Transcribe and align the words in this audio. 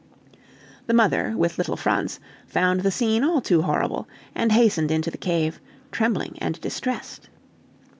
The 0.87 0.95
mother, 0.95 1.35
with 1.37 1.59
little 1.59 1.77
Franz, 1.77 2.19
found 2.47 2.79
the 2.81 2.89
scene 2.89 3.23
all 3.23 3.39
too 3.39 3.61
horrible, 3.61 4.07
and 4.33 4.51
hastened 4.51 4.89
into 4.89 5.11
the 5.11 5.17
cave, 5.19 5.61
trembling 5.91 6.39
and 6.41 6.59
distressed. 6.59 7.29